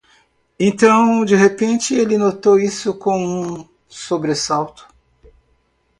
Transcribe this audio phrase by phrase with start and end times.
[0.59, 4.87] Então, de repente, ele notou isso com um sobressalto.